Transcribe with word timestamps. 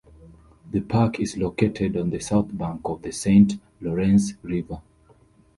The 0.71 0.79
park 0.81 1.19
is 1.19 1.37
located 1.37 1.95
on 1.95 2.09
the 2.09 2.19
south 2.19 2.57
bank 2.57 2.81
of 2.85 3.03
the 3.03 3.11
Saint 3.11 3.59
Lawrence 3.79 4.33
River. 4.41 4.81